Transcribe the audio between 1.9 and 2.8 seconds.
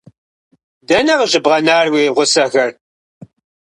уи гъусэхэр?